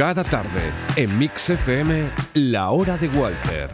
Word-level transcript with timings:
Cada 0.00 0.24
tarde, 0.24 0.72
en 0.96 1.18
Mix 1.18 1.50
FM, 1.50 2.10
La 2.32 2.70
Hora 2.70 2.96
de 2.96 3.06
Walter. 3.08 3.68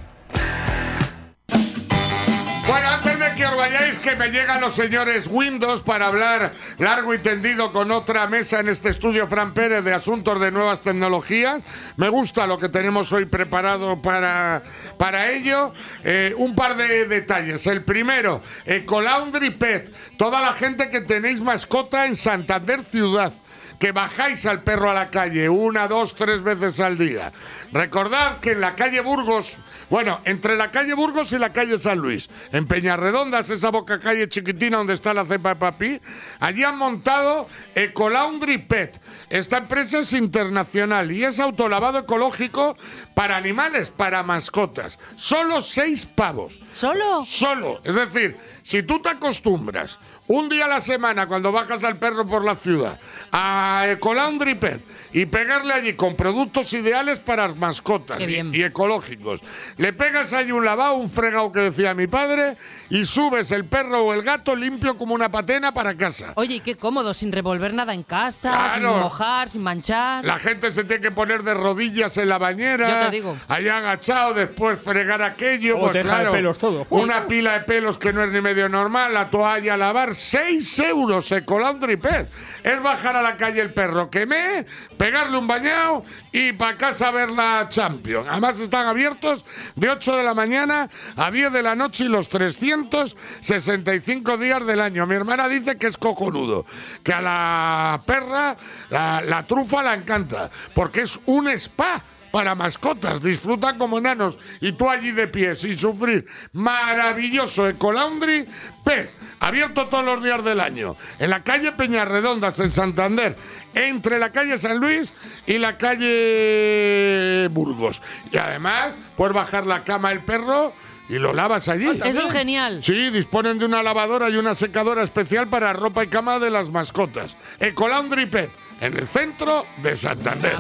Bueno, 2.67 2.89
antes 2.89 3.17
de 3.21 3.35
que 3.37 3.47
os 3.47 3.57
vayáis, 3.57 3.97
que 4.01 4.17
me 4.17 4.31
llegan 4.31 4.61
los 4.61 4.75
señores 4.75 5.29
Windows 5.31 5.83
para 5.83 6.09
hablar 6.09 6.53
largo 6.79 7.15
y 7.15 7.19
tendido 7.19 7.71
con 7.71 7.93
otra 7.93 8.27
mesa 8.27 8.59
en 8.59 8.69
este 8.69 8.89
estudio 8.89 9.29
Fran 9.29 9.55
Pérez 9.55 9.85
de 9.85 9.95
asuntos 9.95 10.41
de 10.41 10.51
nuevas 10.51 10.81
tecnologías. 10.81 11.63
Me 11.97 12.09
gusta 12.09 12.49
lo 12.49 12.59
que 12.59 12.71
tenemos 12.71 13.13
hoy 13.13 13.27
preparado 13.27 14.03
para, 14.03 14.65
para 14.99 15.31
ello. 15.31 15.73
Eh, 16.03 16.35
un 16.37 16.57
par 16.57 16.77
de 16.77 17.07
detalles. 17.07 17.65
El 17.69 17.85
primero, 17.85 18.43
Ecolaundry 18.65 19.51
Pet. 19.51 19.95
Toda 20.19 20.41
la 20.41 20.55
gente 20.55 20.91
que 20.91 21.03
tenéis 21.03 21.41
mascota 21.41 22.05
en 22.05 22.17
Santander 22.17 22.83
Ciudad 22.83 23.33
que 23.79 23.93
bajáis 23.93 24.47
al 24.47 24.63
perro 24.63 24.91
a 24.91 24.95
la 24.95 25.11
calle 25.11 25.49
una, 25.49 25.89
dos, 25.89 26.15
tres 26.15 26.43
veces 26.43 26.81
al 26.81 26.99
día. 26.99 27.33
Recordad 27.73 28.41
que 28.41 28.53
en 28.53 28.61
la 28.61 28.75
calle 28.75 29.01
Burgos, 29.01 29.47
bueno, 29.91 30.21
entre 30.25 30.57
la 30.57 30.71
calle 30.71 30.95
Burgos 30.95 31.33
y 31.33 31.39
la 31.39 31.53
calle 31.53 31.79
San 31.79 31.99
Luis, 31.99 32.31
en 32.53 32.67
Peñarredondas, 32.67 33.51
esa 33.51 33.71
boca 33.71 34.01
calle 34.01 34.29
chiquitina 34.29 34.79
donde 34.79 34.95
está 34.95 35.15
la 35.15 35.25
cepa 35.25 35.51
de 35.51 35.57
papi, 35.57 36.01
allí 36.41 36.65
han 36.65 36.77
montado 36.77 37.49
Ecolaundry 37.75 38.59
Pet. 38.59 39.01
Esta 39.29 39.59
empresa 39.59 40.01
es 40.01 40.13
internacional 40.13 41.11
y 41.13 41.25
es 41.25 41.41
autolavado 41.41 41.99
ecológico 41.99 42.77
para 43.15 43.37
animales, 43.37 43.91
para 43.91 44.23
mascotas. 44.23 44.99
Solo 45.17 45.61
seis 45.61 46.07
pavos. 46.07 46.59
¿Solo? 46.73 47.25
Solo. 47.25 47.81
Es 47.85 47.95
decir, 47.95 48.37
si 48.63 48.83
tú 48.83 49.01
te 49.01 49.09
acostumbras 49.09 49.99
un 50.29 50.49
día 50.49 50.65
a 50.65 50.69
la 50.69 50.81
semana 50.81 51.27
cuando 51.27 51.53
bajas 51.53 51.85
al 51.85 51.97
perro 51.97 52.27
por 52.27 52.45
la 52.45 52.57
ciudad 52.57 52.99
a 53.33 53.87
Ecolaundry 53.91 54.55
Pet 54.55 54.81
y 55.13 55.27
pegarle 55.27 55.73
allí 55.73 55.95
con 55.95 56.17
productos 56.17 56.73
ideales 56.73 57.19
para 57.19 57.49
mascotas 57.49 58.21
y, 58.27 58.63
ecológicos. 58.63 59.41
Le 59.77 59.93
pegas 59.93 60.33
allí 60.33 60.53
un 60.53 60.65
lavado, 60.65 60.95
un 60.95 61.09
fregado 61.09 61.53
que 61.53 61.61
decía 61.61 61.95
mi 61.95 62.07
padre 62.07 62.57
y 62.91 63.05
subes 63.05 63.51
el 63.51 63.65
perro 63.65 64.05
o 64.05 64.15
el 64.15 64.23
gato 64.23 64.55
limpio 64.55 64.97
como 64.97 65.15
una 65.15 65.31
patena 65.31 65.73
para 65.73 65.97
casa. 65.97 66.33
Oye, 66.37 66.57
y 66.57 66.61
qué 66.61 66.77
cómodo, 66.77 67.15
sin 67.15 67.33
revolver 67.33 67.75
nada 67.75 67.95
en 67.95 68.03
casa, 68.03 68.53
Claro. 68.53 68.75
sin 68.75 69.01
mojar, 69.01 69.49
sin 69.49 69.63
manchar. 69.63 70.25
La 70.25 70.39
gente 70.39 70.71
se 70.71 70.85
tiene 70.85 71.03
que 71.03 71.11
poner 71.11 71.43
de 71.43 71.55
rodillas 71.55 72.17
en 72.17 72.29
la 72.29 72.39
bañera. 72.39 72.89
Yo 72.89 73.07
te 73.07 73.17
digo. 73.17 73.37
Allá 73.49 73.79
agachado, 73.79 74.35
después 74.35 74.81
fregar 74.81 75.23
aquello. 75.23 75.75
Como 75.79 75.93
pues 75.93 76.05
claro, 76.05 76.31
pelos 76.33 76.59
todo. 76.59 76.87
Una 76.91 77.27
pila 77.27 77.55
de 77.55 77.61
pelos 77.61 77.99
que 77.99 78.13
no 78.13 78.23
es 78.23 78.33
ni 78.33 78.41
medio 78.41 78.69
normal, 78.69 79.13
la 79.15 79.31
toalla 79.31 79.75
a 79.75 79.77
lavar, 79.77 80.15
6 80.17 80.79
euros 80.81 81.31
Ecolaundry 81.31 81.97
Pet. 81.97 82.29
Es 82.63 82.83
bajar 82.83 83.17
a 83.17 83.23
la 83.23 83.37
calle 83.37 83.61
el 83.61 83.73
perro 83.73 84.11
que 84.11 84.27
me, 84.27 84.67
pegarle 84.97 85.39
un 85.39 85.47
bañado 85.47 86.05
y 86.33 86.53
para 86.53 86.77
casa 86.77 87.11
ver 87.11 87.31
la 87.31 87.69
Champions. 87.69 88.27
Además 88.29 88.59
están 88.59 88.87
abiertos 88.87 89.45
de 89.77 89.91
8 89.91 90.17
de 90.17 90.25
la 90.25 90.35
mañana 90.35 90.91
a 91.17 91.31
10 91.31 91.53
de 91.53 91.63
la 91.63 91.77
noche 91.77 92.05
y 92.05 92.09
los 92.09 92.29
365 92.29 94.37
días 94.37 94.67
del 94.67 94.81
año. 94.81 95.07
Mi 95.07 95.15
hermana 95.15 95.49
dice 95.49 95.77
que 95.77 95.87
es 95.87 95.97
cojonudo, 95.97 96.67
que 97.05 97.13
a 97.13 97.21
la 97.21 98.01
perra 98.05 98.57
la, 98.91 99.45
trufa 99.47 99.83
la 99.83 99.95
encanta, 99.95 100.51
porque 100.75 101.03
es 101.03 101.21
un 101.27 101.49
spa 101.49 102.03
para 102.31 102.55
mascotas, 102.55 103.23
disfrutan 103.23 103.79
como 103.79 103.99
enanos 103.99 104.39
y 104.61 104.73
tú 104.73 104.91
allí 104.91 105.13
de 105.13 105.29
pie 105.29 105.55
sin 105.55 105.79
sufrir. 105.79 106.27
Maravilloso 106.53 107.69
Ecolaundry 107.69 108.47
Pet, 108.85 109.11
abierto 109.41 109.87
todos 109.87 110.05
los 110.05 110.23
días 110.23 110.45
del 110.45 110.61
año, 110.61 110.97
en 111.19 111.31
la 111.31 111.43
calle 111.43 111.73
Peñarredondas, 111.73 112.59
en 112.61 112.73
Santander, 112.73 113.37
entre 113.75 114.19
la 114.19 114.31
calle 114.31 114.59
San 114.59 114.79
Luis 114.79 115.13
y 115.47 115.59
la 115.59 115.77
calle 115.77 117.49
Burgos. 117.51 118.01
Y 118.33 118.39
además, 118.39 118.93
puedes 119.17 119.35
bajar 119.35 119.67
la 119.67 119.85
cama 119.85 120.11
del 120.11 120.21
perro 120.21 120.73
y 121.09 121.19
lo 121.19 121.33
lavas 121.33 121.69
allí. 121.69 121.89
Eso 122.05 122.23
es 122.23 122.33
genial. 122.33 122.83
Sí, 122.83 123.11
disponen 123.11 123.59
de 123.59 123.65
una 123.65 123.83
lavadora 123.83 124.29
y 124.31 124.37
una 124.37 124.55
secadora 124.55 125.03
especial 125.03 125.49
para 125.49 125.73
ropa 125.73 126.05
y 126.05 126.09
cama 126.09 126.39
de 126.39 126.51
las 126.51 126.71
mascotas. 126.71 127.37
Ecolaundry 127.61 128.27
Pet, 128.27 128.51
en 128.81 128.97
el 128.97 129.07
centro 129.07 129.65
de 129.83 129.95
Santander. 129.95 130.57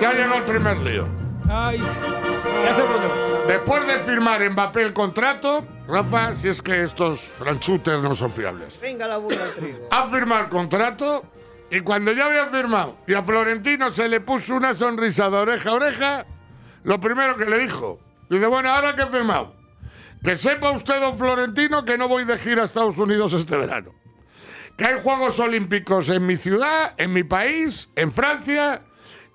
Ya 0.00 0.12
llegó 0.12 0.34
el 0.34 0.44
primer 0.44 0.76
lío. 0.78 1.08
Ay, 1.48 1.78
ya 1.78 2.72
vas. 2.72 3.27
Después 3.48 3.86
de 3.86 3.98
firmar 4.00 4.48
Mbappé 4.50 4.82
el 4.82 4.92
contrato, 4.92 5.66
Rafa, 5.86 6.34
si 6.34 6.48
es 6.48 6.60
que 6.60 6.82
estos 6.82 7.18
franchutes 7.18 8.02
no 8.02 8.14
son 8.14 8.30
fiables. 8.30 8.78
Venga 8.78 9.08
la 9.08 9.16
burra 9.16 9.42
al 9.42 9.54
trigo. 9.54 9.88
Ha 9.90 10.06
firmado 10.08 10.44
el 10.44 10.50
contrato 10.50 11.24
y 11.70 11.80
cuando 11.80 12.12
ya 12.12 12.26
había 12.26 12.48
firmado 12.48 12.98
y 13.06 13.14
a 13.14 13.22
Florentino 13.22 13.88
se 13.88 14.06
le 14.06 14.20
puso 14.20 14.54
una 14.54 14.74
sonrisa 14.74 15.30
de 15.30 15.38
oreja 15.38 15.70
a 15.70 15.72
oreja, 15.72 16.26
lo 16.84 17.00
primero 17.00 17.38
que 17.38 17.46
le 17.46 17.58
dijo, 17.60 17.98
dice, 18.28 18.46
bueno, 18.48 18.68
ahora 18.68 18.94
que 18.94 19.04
he 19.04 19.06
firmado, 19.06 19.54
que 20.22 20.36
sepa 20.36 20.70
usted, 20.72 21.00
don 21.00 21.16
Florentino, 21.16 21.86
que 21.86 21.96
no 21.96 22.06
voy 22.06 22.26
de 22.26 22.36
gira 22.36 22.60
a 22.60 22.64
Estados 22.66 22.98
Unidos 22.98 23.32
este 23.32 23.56
verano. 23.56 23.94
Que 24.76 24.84
hay 24.84 25.00
Juegos 25.02 25.40
Olímpicos 25.40 26.10
en 26.10 26.26
mi 26.26 26.36
ciudad, 26.36 26.92
en 26.98 27.14
mi 27.14 27.24
país, 27.24 27.88
en 27.96 28.12
Francia, 28.12 28.82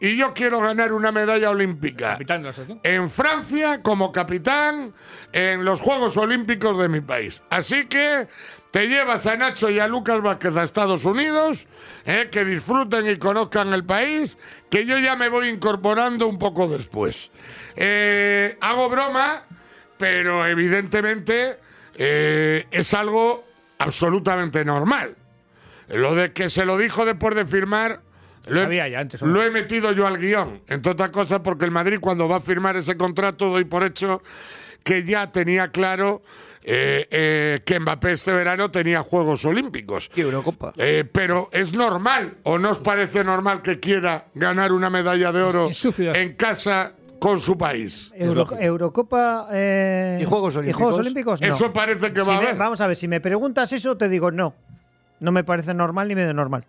y 0.03 0.17
yo 0.17 0.33
quiero 0.33 0.59
ganar 0.59 0.91
una 0.91 1.13
medalla 1.13 1.49
olímpica 1.49 2.11
Capitán 2.11 2.41
de 2.41 2.47
la 2.47 2.53
selección. 2.53 2.81
en 2.83 3.09
Francia 3.09 3.81
como 3.81 4.11
capitán 4.11 4.93
en 5.31 5.63
los 5.63 5.79
Juegos 5.79 6.17
Olímpicos 6.17 6.77
de 6.77 6.89
mi 6.89 6.99
país. 6.99 7.41
Así 7.49 7.85
que 7.85 8.27
te 8.71 8.89
llevas 8.89 9.25
a 9.27 9.37
Nacho 9.37 9.69
y 9.69 9.79
a 9.79 9.87
Lucas 9.87 10.21
Vázquez 10.21 10.57
a 10.57 10.63
Estados 10.63 11.05
Unidos, 11.05 11.65
eh, 12.03 12.27
que 12.29 12.43
disfruten 12.43 13.09
y 13.09 13.15
conozcan 13.15 13.71
el 13.71 13.85
país, 13.85 14.37
que 14.69 14.85
yo 14.85 14.99
ya 14.99 15.15
me 15.15 15.29
voy 15.29 15.47
incorporando 15.47 16.27
un 16.27 16.37
poco 16.37 16.67
después. 16.67 17.31
Eh, 17.77 18.57
hago 18.59 18.89
broma, 18.89 19.43
pero 19.97 20.45
evidentemente 20.45 21.59
eh, 21.95 22.67
es 22.71 22.93
algo 22.93 23.45
absolutamente 23.77 24.65
normal. 24.65 25.15
Lo 25.87 26.13
de 26.13 26.33
que 26.33 26.49
se 26.49 26.65
lo 26.65 26.77
dijo 26.77 27.05
después 27.05 27.35
de 27.35 27.45
firmar. 27.45 28.01
Lo 28.47 28.59
he, 28.59 28.63
Sabía 28.63 28.87
ya 28.89 28.99
antes, 28.99 29.21
hombre. 29.21 29.39
lo 29.41 29.45
he 29.47 29.51
metido 29.51 29.91
yo 29.93 30.05
al 30.05 30.17
guion, 30.17 30.61
entre 30.67 30.91
otras 30.91 31.11
cosas 31.11 31.39
porque 31.43 31.65
el 31.65 31.71
Madrid 31.71 31.99
cuando 32.01 32.27
va 32.27 32.37
a 32.37 32.41
firmar 32.41 32.75
ese 32.75 32.97
contrato 32.97 33.49
doy 33.49 33.63
por 33.65 33.83
hecho 33.83 34.21
que 34.83 35.03
ya 35.05 35.31
tenía 35.31 35.69
claro 35.69 36.21
eh, 36.65 37.07
eh, 37.11 37.59
que 37.65 37.79
Mbappé 37.79 38.13
este 38.13 38.31
verano 38.33 38.71
tenía 38.71 39.01
Juegos 39.03 39.43
Olímpicos. 39.45 40.09
¿Qué 40.13 40.21
Eurocopa? 40.21 40.73
Eh, 40.77 41.03
pero 41.11 41.49
es 41.51 41.73
normal, 41.73 42.35
o 42.43 42.57
no 42.57 42.71
os 42.71 42.79
parece 42.79 43.23
normal 43.23 43.61
que 43.61 43.79
quiera 43.79 44.25
ganar 44.33 44.71
una 44.71 44.89
medalla 44.89 45.31
de 45.31 45.41
oro 45.41 45.69
En 46.13 46.33
casa 46.35 46.93
con 47.19 47.39
su 47.39 47.57
país. 47.57 48.11
Euro- 48.15 48.47
Eurocopa 48.59 49.47
eh, 49.53 50.19
¿Y 50.21 50.25
Juegos 50.25 50.55
Olímpicos? 50.57 50.97
Olímpicos? 50.99 51.41
No. 51.41 51.47
Eso 51.47 51.71
parece 51.71 52.11
que 52.13 52.21
Si 52.21 52.27
va 52.27 52.33
a 52.35 52.39
me- 52.41 52.47
haber. 52.47 52.57
Vamos 52.57 52.81
a 52.81 52.87
ver, 52.87 52.95
si 52.97 53.07
me 53.07 53.21
preguntas 53.21 53.71
eso, 53.71 53.95
te 53.97 54.09
digo 54.09 54.31
no. 54.31 54.53
No 55.21 55.31
me 55.31 55.43
parece 55.45 55.73
normal 55.73 56.07
ni 56.09 56.15
medio 56.15 56.33
normal. 56.33 56.65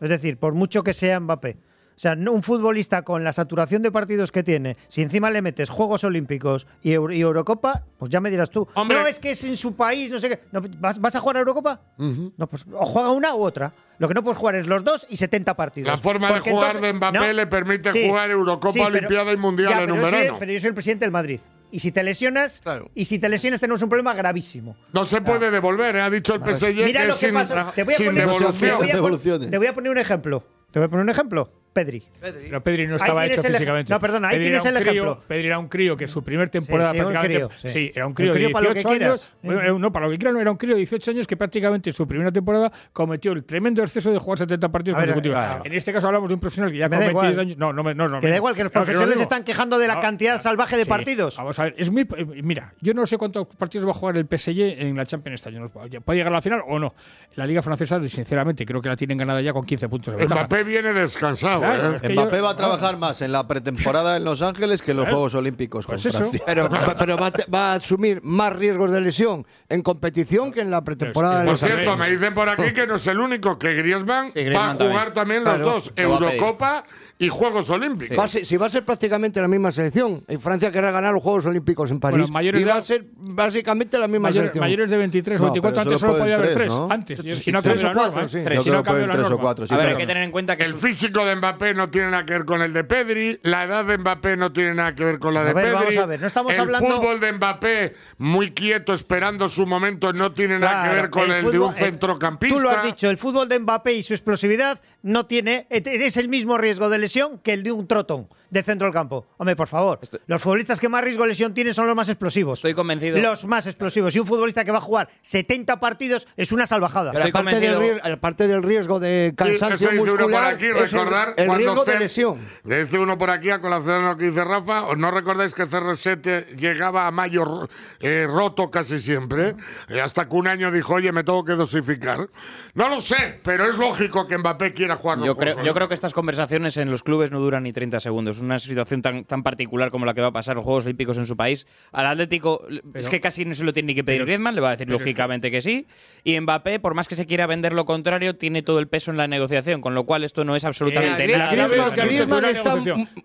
Es 0.00 0.08
decir, 0.08 0.36
por 0.38 0.54
mucho 0.54 0.82
que 0.82 0.92
sea 0.94 1.20
Mbappé. 1.20 1.56
O 1.96 2.02
sea, 2.02 2.14
un 2.14 2.42
futbolista 2.42 3.02
con 3.02 3.22
la 3.24 3.30
saturación 3.34 3.82
de 3.82 3.92
partidos 3.92 4.32
que 4.32 4.42
tiene, 4.42 4.78
si 4.88 5.02
encima 5.02 5.30
le 5.30 5.42
metes 5.42 5.68
Juegos 5.68 6.02
Olímpicos 6.02 6.66
y, 6.82 6.92
Euro- 6.92 7.12
y 7.12 7.20
Eurocopa, 7.20 7.84
pues 7.98 8.10
ya 8.10 8.22
me 8.22 8.30
dirás 8.30 8.48
tú. 8.48 8.66
Hombre. 8.72 8.96
No, 8.96 9.06
es 9.06 9.18
que 9.18 9.32
es 9.32 9.44
en 9.44 9.54
su 9.54 9.74
país, 9.76 10.10
no 10.10 10.18
sé 10.18 10.30
qué. 10.30 10.40
No, 10.50 10.62
¿vas, 10.78 10.98
vas 10.98 11.14
a 11.16 11.20
jugar 11.20 11.36
a 11.36 11.40
Eurocopa? 11.40 11.82
No, 11.98 12.46
pues 12.46 12.64
o 12.72 12.86
juega 12.86 13.10
una 13.10 13.34
u 13.34 13.42
otra. 13.42 13.74
Lo 13.98 14.08
que 14.08 14.14
no 14.14 14.22
puedes 14.22 14.38
jugar 14.38 14.54
es 14.54 14.66
los 14.66 14.82
dos 14.82 15.04
y 15.10 15.18
70 15.18 15.54
partidos. 15.54 15.88
La 15.88 15.98
forma 15.98 16.32
de 16.32 16.40
jugar 16.40 16.76
entonces- 16.76 16.80
de 16.80 16.92
Mbappé 16.94 17.34
le 17.34 17.46
permite 17.46 18.06
jugar 18.08 18.30
Eurocopa, 18.30 18.72
pero- 18.72 18.86
Olimpiada 18.86 19.32
y 19.34 19.36
Mundial 19.36 19.68
ya, 19.70 19.82
en 19.82 19.92
un 19.92 20.00
soy- 20.00 20.10
verano. 20.10 20.36
pero 20.40 20.52
yo 20.52 20.58
soy 20.60 20.68
el 20.68 20.74
presidente 20.74 21.04
del 21.04 21.12
Madrid. 21.12 21.40
Y 21.72 21.78
si 21.80 21.92
te 21.92 22.02
lesionas, 22.02 22.60
Claro. 22.60 22.90
y 22.94 23.04
si 23.04 23.18
te 23.18 23.28
lesionas 23.28 23.60
tenemos 23.60 23.82
un 23.82 23.88
problema 23.88 24.12
gravísimo. 24.14 24.76
No 24.92 25.04
se 25.04 25.20
puede 25.20 25.50
devolver, 25.50 25.96
eh, 25.96 26.00
ha 26.02 26.10
dicho 26.10 26.34
el 26.34 26.40
PSG 26.42 26.84
Mira 26.84 27.02
que 27.02 27.06
lo 27.08 27.14
es 27.14 27.20
que 27.20 27.26
sin, 27.26 27.34
pasa. 27.34 27.72
Te 27.74 27.84
voy 27.84 27.94
a 27.94 27.96
sin 27.96 28.06
poner, 28.06 28.26
devolución. 28.26 28.58
te 28.58 28.66
voy 28.72 28.90
a 28.90 29.50
te 29.50 29.58
voy 29.58 29.66
a 29.68 29.74
poner 29.74 29.90
un 29.92 29.98
ejemplo. 29.98 30.44
Te 30.70 30.78
voy 30.78 30.86
a 30.86 30.88
poner 30.88 31.04
un 31.04 31.10
ejemplo. 31.10 31.52
Pedri. 31.72 32.02
Pero 32.20 32.60
Pedri 32.62 32.86
no 32.88 32.96
estaba 32.96 33.24
hecho 33.26 33.42
físicamente. 33.42 33.92
no, 33.92 34.00
perdona, 34.00 34.28
ahí 34.28 34.36
Pedri 34.38 34.44
tienes 34.50 34.64
era 34.66 34.70
un 34.72 34.76
el 34.78 34.82
crío- 34.88 35.02
ejemplo. 35.04 35.24
Pedri 35.28 35.46
era 35.46 35.58
un 35.58 35.68
crío 35.68 35.96
que 35.96 36.08
su 36.08 36.22
primer 36.24 36.48
temporada 36.48 36.92
sí, 36.92 36.98
un 37.00 37.06
prácticamente. 37.08 37.56
crío, 37.58 37.72
sí. 37.72 37.92
era 37.94 38.06
un 38.06 38.10
Un 38.10 38.14
crío, 38.14 38.32
crío 38.32 38.48
de 38.48 38.52
para 38.52 38.62
lo 38.68 38.74
que 38.74 38.80
18 38.80 39.04
años. 39.04 39.30
quieras, 39.42 39.66
¿eh? 39.66 39.70
un- 39.70 39.80
no, 39.80 39.92
para 39.92 40.06
lo 40.06 40.12
que 40.12 40.18
quieran, 40.18 40.34
no, 40.34 40.40
era 40.40 40.50
un 40.50 40.56
crío 40.56 40.74
de 40.74 40.78
18 40.78 41.10
años 41.12 41.26
que 41.28 41.36
prácticamente 41.36 41.90
en 41.90 41.94
su 41.94 42.06
primera 42.08 42.32
temporada 42.32 42.72
cometió 42.92 43.30
el 43.32 43.44
tremendo 43.44 43.82
exceso 43.82 44.10
de 44.12 44.18
jugar 44.18 44.38
70 44.38 44.68
partidos 44.68 44.96
ver, 44.96 45.06
consecutivos. 45.06 45.38
claro. 45.38 45.62
En 45.64 45.72
este 45.72 45.92
caso 45.92 46.08
hablamos 46.08 46.28
de 46.28 46.34
un 46.34 46.40
profesional 46.40 46.72
que 46.72 46.78
ya 46.78 46.88
con 46.88 46.98
da 46.98 47.04
22 47.06 47.24
igual. 47.32 47.40
años. 47.40 47.56
No, 47.58 47.72
no, 47.72 47.82
me- 47.84 47.94
no, 47.94 48.08
no. 48.08 48.20
Que 48.20 48.28
da 48.28 48.36
igual, 48.36 48.54
que 48.56 48.64
los 48.64 48.72
no, 48.74 48.80
lo 48.80 48.84
profesionales 48.84 49.20
están 49.20 49.44
quejando 49.44 49.78
de 49.78 49.86
la 49.86 49.94
No, 49.94 50.00
cantidad 50.00 50.40
salvaje 50.42 50.76
de 50.76 50.82
sí, 50.84 50.88
partidos. 50.88 51.36
Vamos 51.36 51.56
a 51.60 51.64
ver, 51.64 51.74
es 51.78 51.90
muy. 51.90 52.02
eh, 52.16 52.24
Mira, 52.42 52.74
yo 52.80 52.94
no 52.94 53.06
sé 53.06 53.16
cuántos 53.16 53.46
partidos 53.46 53.86
va 53.86 53.92
a 53.92 53.94
jugar 53.94 54.16
el 54.18 54.26
PSG 54.26 54.58
en 54.80 54.96
la 54.96 55.06
Champions 55.06 55.36
este 55.40 55.50
año. 55.50 55.68
¿Puede 55.68 56.18
llegar 56.18 56.32
a 56.32 56.36
la 56.36 56.42
final 56.42 56.62
o 56.66 56.78
no? 56.80 56.94
La 57.36 57.46
Liga 57.46 57.62
Francesa, 57.62 58.02
sinceramente, 58.08 58.66
creo 58.66 58.82
que 58.82 58.88
la 58.88 58.96
tienen 58.96 59.16
ganada 59.18 59.40
ya 59.40 59.52
con 59.52 59.64
15 59.64 59.88
puntos 59.88 60.12
de 60.14 60.18
ventaja. 60.18 60.40
Mbappé 60.46 60.64
viene 60.64 60.92
descansado. 60.92 61.59
Claro, 61.60 61.96
es 61.96 62.02
que 62.02 62.08
Mbappé 62.10 62.36
yo- 62.38 62.42
va 62.44 62.50
a 62.50 62.56
trabajar 62.56 62.96
más 62.98 63.22
en 63.22 63.32
la 63.32 63.46
pretemporada 63.46 64.16
en 64.16 64.24
Los 64.24 64.42
Ángeles 64.42 64.82
que 64.82 64.90
en 64.92 64.96
los 64.98 65.04
Claro. 65.04 65.16
Juegos 65.16 65.34
Olímpicos 65.34 65.86
con 65.86 65.94
Pues 65.94 66.06
eso. 66.06 66.18
Francia. 66.18 66.42
Pero, 66.46 66.68
pero 66.98 67.16
va, 67.16 67.26
a 67.26 67.30
te- 67.30 67.50
va 67.50 67.72
a 67.72 67.74
asumir 67.76 68.20
más 68.22 68.52
riesgos 68.54 68.90
de 68.92 69.00
lesión 69.00 69.46
en 69.68 69.82
competición 69.82 70.52
que 70.52 70.60
en 70.60 70.70
la 70.70 70.82
pretemporada 70.82 71.38
de 71.40 71.44
Por 71.44 71.50
Los 71.52 71.60
cierto, 71.60 71.92
Ángeles. 71.92 71.98
me 71.98 72.10
dicen 72.16 72.34
por 72.34 72.48
aquí 72.48 72.72
que 72.72 72.86
no 72.86 72.96
es 72.96 73.06
el 73.06 73.18
único, 73.20 73.58
que 73.58 73.72
Griezmann, 73.74 74.32
Sí, 74.32 74.40
Griezmann 74.44 74.56
va 74.56 74.70
a 74.72 74.76
también. 74.76 74.90
jugar 74.92 75.12
también, 75.12 75.42
Claro. 75.42 75.58
los 75.58 75.84
dos. 75.86 75.92
Eurocopa 75.96 76.84
y 77.20 77.28
Juegos 77.28 77.70
Olímpicos. 77.70 78.18
Va 78.18 78.24
a 78.24 78.28
ser- 78.28 78.44
si 78.46 78.56
va 78.56 78.66
a 78.66 78.68
ser 78.70 78.84
prácticamente 78.84 79.40
la 79.40 79.46
misma 79.46 79.70
selección, 79.70 80.24
en 80.26 80.40
Francia 80.40 80.70
querrá 80.72 80.90
ganar 80.90 81.12
los 81.12 81.22
Juegos 81.22 81.44
Olímpicos 81.46 81.90
en 81.90 82.00
París. 82.00 82.20
Bueno, 82.20 82.32
mayores 82.32 82.60
y 82.60 82.64
de- 82.64 82.70
va 82.70 82.76
a 82.78 82.80
ser 82.80 83.04
básicamente 83.14 83.98
la 83.98 84.08
misma 84.08 84.28
Mayor- 84.30 84.42
selección. 84.44 84.60
mayores 84.62 84.90
de 84.90 84.96
23 84.96 85.38
o 85.40 85.44
No, 85.44 85.46
24, 85.52 85.74
pero 85.74 85.82
antes 85.90 86.00
solo 86.00 86.12
solo 86.12 86.22
podía 86.24 86.34
haber 86.36 86.46
pueden 86.54 86.58
tres. 86.58 86.68
tres, 86.68 86.78
¿no? 86.80 86.88
Antes, 86.90 87.42
si 87.44 87.52
no 87.52 87.62
tres 87.62 87.80
o 87.84 87.86
la 87.88 87.92
cuatro, 87.92 88.12
norma. 88.12 88.26
sí. 88.28 88.38
Yo 88.42 88.62
Si 88.62 88.70
no 88.70 88.76
la 88.76 88.82
tres 89.10 89.30
o 89.30 89.38
cuatro, 89.38 89.66
sí, 89.66 89.74
A 89.74 89.76
ver, 89.76 89.86
pero 89.86 89.96
hay 89.98 90.02
que 90.02 90.06
tener 90.06 90.22
en 90.24 90.30
cuenta 90.30 90.56
que 90.56 90.64
El 90.64 90.74
físico 90.74 91.24
de 91.26 91.36
Mbappé 91.36 91.74
no 91.74 91.90
tiene 91.90 92.10
nada 92.10 92.24
que 92.24 92.32
ver 92.32 92.44
con 92.44 92.62
el 92.62 92.72
de 92.72 92.84
Pedri, 92.84 93.38
la 93.42 93.64
edad 93.64 93.84
de 93.84 93.98
Mbappé 93.98 94.36
no 94.36 94.50
tiene 94.52 94.74
nada 94.74 94.94
que 94.94 95.04
ver 95.04 95.18
con 95.18 95.34
la 95.34 95.40
A 95.42 95.44
de 95.44 95.52
ver, 95.52 95.64
Pedri. 95.64 95.74
vamos 95.76 95.96
a 95.98 96.06
ver, 96.06 96.20
no 96.20 96.26
estamos 96.26 96.54
el 96.54 96.60
hablando- 96.60 96.88
fútbol 96.96 97.20
de 97.20 97.32
Mbappé 97.32 97.94
muy 98.18 98.50
quieto 98.52 98.94
esperando 98.94 99.48
su 99.48 99.66
momento 99.66 100.12
no 100.14 100.32
tiene 100.32 100.58
nada 100.58 100.88
que 100.88 100.94
ver 100.94 101.10
con 101.10 101.30
el, 101.30 101.50
de 101.50 101.58
un 101.58 101.74
centrocampista. 101.74 102.56
Tú 102.56 102.62
lo 102.62 102.70
has 102.70 102.82
dicho, 102.84 103.10
el 103.10 103.18
fútbol 103.18 103.48
de 103.48 103.58
Mbappé 103.58 103.92
y 103.92 104.02
su 104.02 104.14
explosividad 104.14 104.80
no 105.02 105.26
tiene 105.26 105.66
es 105.70 106.16
el 106.16 106.28
mismo 106.28 106.56
riesgo 106.58 106.88
de 106.88 106.98
lesión 107.10 107.38
que 107.38 107.52
el 107.52 107.62
de 107.64 107.72
un 107.72 107.86
trotón 107.88 108.28
del 108.50 108.64
centro 108.64 108.86
del 108.86 108.94
campo. 108.94 109.26
Hombre, 109.36 109.54
por 109.56 109.68
favor, 109.68 109.98
Estoy- 110.02 110.20
los 110.26 110.42
futbolistas 110.42 110.80
que 110.80 110.88
más 110.88 111.02
riesgo 111.04 111.22
de 111.22 111.28
lesión 111.30 111.54
tienen 111.54 111.72
son 111.74 111.86
los 111.86 111.94
más 111.96 112.08
explosivos. 112.08 112.58
Estoy 112.58 112.74
convencido. 112.74 113.18
Los 113.18 113.44
más 113.46 113.66
explosivos. 113.66 114.14
Y 114.16 114.18
un 114.20 114.26
futbolista 114.26 114.64
que 114.64 114.72
va 114.72 114.78
a 114.78 114.80
jugar 114.80 115.08
70 115.22 115.78
partidos 115.80 116.26
es 116.36 116.50
una 116.52 116.66
salvajada. 116.66 117.12
Pero 117.12 117.26
Estoy 117.26 117.40
aparte 117.40 117.60
del, 117.60 117.74
convencido- 117.74 117.80
riesgo, 118.02 118.14
aparte 118.16 118.48
del 118.48 118.62
riesgo 118.62 119.00
de 119.00 119.34
cansancio 119.36 119.92
muscular, 119.92 120.54
aquí, 120.54 120.66
es 120.66 120.92
el- 120.92 120.98
recordar 120.98 121.34
el, 121.36 121.54
riesgo 121.56 121.84
de 121.84 121.98
lesión. 121.98 122.38
Le 122.64 122.84
dice 122.84 122.98
uno 122.98 123.16
por 123.18 123.30
aquí 123.30 123.50
a 123.50 123.60
colación 123.60 124.02
de 124.02 124.08
lo 124.10 124.16
que 124.16 124.24
dice 124.26 124.44
Rafa, 124.44 124.86
¿os 124.86 124.98
no 124.98 125.10
recordáis 125.10 125.54
que 125.54 125.64
CR7 125.66 126.56
llegaba 126.56 127.06
a 127.06 127.10
mayo 127.10 127.68
eh, 128.00 128.26
roto 128.28 128.70
casi 128.70 128.98
siempre? 129.00 129.54
Eh, 129.88 130.00
hasta 130.00 130.28
que 130.28 130.34
un 130.36 130.48
año 130.48 130.70
dijo, 130.72 130.94
oye, 130.94 131.12
me 131.12 131.22
tengo 131.24 131.44
que 131.44 131.52
dosificar. 131.52 132.28
No 132.74 132.88
lo 132.88 133.00
sé, 133.00 133.38
pero 133.44 133.64
es 133.64 133.76
lógico 133.78 134.26
que 134.26 134.36
Mbappé 134.38 134.74
quiera 134.74 134.96
jugar 134.96 135.18
los 135.18 135.26
Yo 135.28 135.34
Juegos 135.34 135.54
creo, 135.54 135.64
yo 135.66 135.74
creo 135.74 135.88
que 135.88 135.94
estas 135.94 136.12
conversaciones 136.14 136.76
en 136.76 136.90
los 136.90 136.99
clubes 137.02 137.30
no 137.30 137.40
duran 137.40 137.62
ni 137.62 137.72
30 137.72 138.00
segundos. 138.00 138.38
Una 138.40 138.58
situación 138.58 139.02
tan, 139.02 139.24
tan 139.24 139.42
particular 139.42 139.90
como 139.90 140.06
la 140.06 140.14
que 140.14 140.20
va 140.20 140.28
a 140.28 140.32
pasar 140.32 140.56
los 140.56 140.64
Juegos 140.64 140.84
Olímpicos 140.84 141.16
en 141.16 141.26
su 141.26 141.36
país. 141.36 141.66
Al 141.92 142.06
Atlético 142.06 142.62
es 142.94 143.08
que 143.08 143.20
casi 143.20 143.44
no 143.44 143.54
se 143.54 143.64
lo 143.64 143.72
tiene 143.72 143.88
ni 143.88 143.94
que 143.94 144.04
pedir 144.04 144.18
pero- 144.20 144.26
Griezmann, 144.26 144.54
le 144.54 144.60
va 144.60 144.68
a 144.68 144.72
decir 144.72 144.86
es 144.88 144.92
lógicamente 144.92 145.50
que, 145.50 145.62
sí. 145.62 145.86
Y 146.24 146.38
Mbappé, 146.40 146.80
por 146.80 146.94
más 146.94 147.08
que 147.08 147.16
se 147.16 147.26
quiera 147.26 147.46
vender 147.46 147.72
lo 147.72 147.84
contrario, 147.84 148.36
tiene 148.36 148.62
todo 148.62 148.78
el 148.78 148.88
peso 148.88 149.10
en 149.10 149.16
la 149.16 149.26
negociación, 149.28 149.80
con 149.80 149.94
lo 149.94 150.04
cual 150.04 150.24
esto 150.24 150.44
no 150.44 150.56
es 150.56 150.64
absolutamente 150.64 151.24
Eh, 151.24 151.28
La 151.28 151.38
nada. 151.38 151.52
Griezmann- 151.52 151.94
Griezmann 152.06 152.44
está-. 152.46 152.76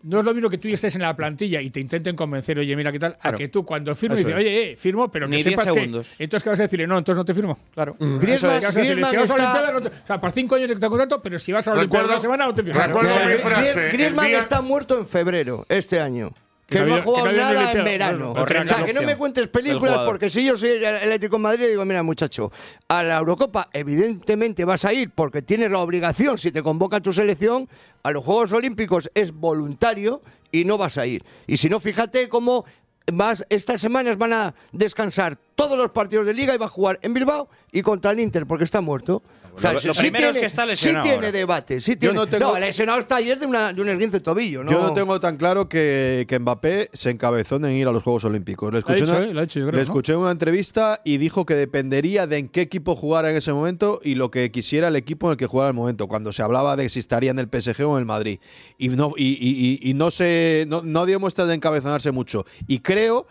No 0.04 0.19
es 0.19 0.25
lo 0.25 0.33
mismo 0.33 0.50
que 0.50 0.57
tú 0.57 0.68
estés 0.69 0.95
en 0.95 1.01
la 1.01 1.16
plantilla 1.16 1.62
y 1.62 1.69
te 1.69 1.80
intenten 1.80 2.16
convencer, 2.16 2.57
oye, 2.60 2.75
mira 2.75 2.92
qué 2.92 3.00
tal, 3.00 3.18
a 3.21 3.33
que 3.33 3.48
tú 3.48 3.63
cuando 3.66 3.95
firmes 3.95 4.19
dices, 4.19 4.33
es. 4.33 4.38
oye, 4.39 4.71
eh, 4.71 4.75
firmo, 4.75 5.10
pero 5.12 5.28
Ni 5.28 5.38
que 5.38 5.44
10 5.44 5.54
sepas 5.60 5.66
que. 5.74 5.80
segundos. 5.80 6.16
Entonces, 6.19 6.44
¿qué 6.44 6.50
vas 6.50 6.60
a 6.60 6.63
decirle? 6.63 6.88
No, 6.88 6.98
entonces 6.98 7.18
no 7.18 7.25
te 7.25 7.33
firmo. 7.33 7.57
Claro. 7.74 7.95
Griezmann- 8.00 8.50
a 8.50 8.60
decirle, 8.60 8.81
Griezmann 8.95 9.12
si 9.12 9.18
vas 9.18 9.30
a 9.30 9.33
está- 9.33 9.33
Olimpiadas, 9.36 9.74
no 9.74 9.81
te- 9.81 9.88
o 9.89 10.06
sea, 10.07 10.21
por 10.21 10.31
cinco 10.31 10.56
años 10.56 10.80
te 10.80 10.88
contrato, 10.88 11.21
pero 11.21 11.39
si 11.39 11.51
vas 11.51 11.68
a 11.68 11.71
Olimpiadas 11.71 12.07
Recuerdo- 12.07 12.13
una 12.13 12.21
semana, 12.21 12.45
no 12.45 12.54
te 12.54 12.63
firmo. 12.63 12.81
recuerdo 12.81 13.10
Claro. 13.10 13.30
Griezmann 13.74 14.28
día- 14.28 14.40
está 14.40 14.62
muerto 14.62 14.98
en 14.98 15.08
febrero 15.08 15.66
este 15.70 16.00
año. 16.00 16.34
Que 16.68 16.78
Que 16.80 16.82
no 16.82 16.88
no 16.88 16.94
ha 16.96 16.98
que 16.98 17.04
jugado 17.04 17.32
nada 17.32 17.72
en 17.74 17.84
verano. 17.84 18.32
O 18.32 18.48
sea, 18.48 18.84
que 18.86 18.94
no 18.94 19.04
me 19.04 19.16
cuentes 19.18 19.48
películas 19.50 20.00
porque 20.06 20.32
si 20.32 20.44
yo 20.44 20.58
soy 20.58 20.70
el 20.70 20.84
Atlético 20.86 21.36
de 21.36 21.44
Madrid 21.44 21.68
digo, 21.70 21.86
mira 21.86 22.02
muchacho, 22.02 22.52
a 22.88 23.04
la 23.04 23.18
Eurocopa 23.18 23.70
evidentemente 23.72 24.66
vas 24.66 24.84
a 24.84 24.92
ir 24.92 25.12
porque 25.14 25.44
tienes 25.44 25.70
la 25.70 25.78
obligación, 25.78 26.40
si 26.40 26.52
te 26.52 26.64
convoca 26.64 27.00
tu 27.02 27.14
selección, 27.14 27.70
a 28.02 28.10
los 28.10 28.24
Juegos 28.24 28.52
Olímpicos 28.52 29.12
es 29.14 29.32
voluntario 29.32 30.24
y 30.52 30.66
no 30.66 30.80
vas 30.80 30.98
a 30.98 31.06
ir. 31.06 31.24
Y 31.46 31.58
si 31.58 31.70
no, 31.70 31.80
fíjate 31.80 32.30
cómo 32.30 32.66
vas, 33.14 33.46
estas 33.50 33.80
semanas 33.80 34.18
van 34.18 34.34
a 34.34 34.56
descansar 34.72 35.38
todos 35.54 35.78
los 35.78 35.92
partidos 35.92 36.26
de 36.26 36.34
liga 36.34 36.56
y 36.56 36.58
va 36.58 36.66
a 36.66 36.70
jugar 36.70 36.98
en 37.04 37.14
Bilbao 37.14 37.48
y 37.72 37.84
contra 37.84 38.10
el 38.10 38.20
Inter 38.20 38.48
porque 38.48 38.64
está 38.64 38.82
muerto. 38.82 39.22
O 39.56 39.62
sea, 39.62 39.74
lo- 39.74 39.80
lo 39.81 39.94
sí 39.94 40.00
primero 40.02 40.25
es 40.28 40.31
tiene- 40.34 40.40
que 40.42 40.46
está 40.46 40.63
Sí 40.63 40.68
lesionado 40.69 41.04
tiene 41.04 41.16
ahora. 41.18 41.31
debate, 41.31 41.81
sí 41.81 41.96
tiene. 41.96 42.16
no 42.16 42.28
tengo- 42.28 42.57
lesionado 42.60 43.00
está 43.00 43.16
ayer 43.16 43.40
de, 43.40 43.46
una, 43.46 43.74
de 43.74 43.81
un 43.81 43.90
esguince 43.90 44.18
de 44.18 44.24
tobillo. 44.24 44.63
¿no? 44.63 44.72
Yo 44.72 44.81
no 44.81 44.94
tengo 44.94 45.19
tan 45.19 45.38
claro 45.38 45.69
que, 45.69 46.25
que 46.28 46.38
Mbappé 46.40 46.90
se 46.94 47.10
encabezó 47.10 47.56
en 47.56 47.72
ir 47.72 47.88
a 47.88 47.92
los 47.92 48.04
Juegos 48.04 48.24
Olímpicos. 48.25 48.72
Le 48.74 48.80
escuché, 48.80 49.04
una, 49.04 49.19
eh, 49.19 49.48
yo 49.48 49.62
creo, 49.62 49.66
le 49.68 49.72
¿no? 49.72 49.81
escuché 49.81 50.13
en 50.13 50.19
una 50.19 50.31
entrevista 50.31 51.02
y 51.04 51.18
dijo 51.18 51.46
que 51.46 51.56
dependería 51.56 52.28
de 52.28 52.38
en 52.38 52.50
qué 52.50 52.62
equipo 52.62 52.96
jugara 52.96 53.30
en 53.31 53.38
ese 53.38 53.54
momento 53.54 54.00
y 54.04 54.16
lo 54.16 54.30
que 54.31 54.52
quisiera 54.52 54.90
el 54.90 54.96
equipo 54.96 55.28
en 55.28 55.31
el 55.31 55.38
que 55.38 55.48
jugara 55.48 55.69
en 55.69 55.75
el 55.75 55.80
momento. 55.80 56.07
Cuando 56.07 56.31
se 56.34 56.42
hablaba 56.42 56.75
de 56.75 56.90
si 56.90 57.00
estaría 57.00 57.31
en 57.31 57.40
el 57.40 57.48
PSG 57.48 57.84
o 57.86 57.94
en 57.96 58.00
el 58.00 58.06
Madrid. 58.06 58.40
Y 58.78 58.90
no, 58.90 59.13
y, 59.16 59.24
y- 59.25 59.80
y- 59.84 59.90
y 59.90 59.94
no, 59.94 60.12
se, 60.12 60.66
no, 60.68 60.81
no 60.84 61.06
dio 61.06 61.19
muestras 61.19 61.48
de 61.48 61.54
encabezonarse 61.56 62.12
mucho. 62.12 62.46
Y 62.68 62.80
creo 62.80 63.25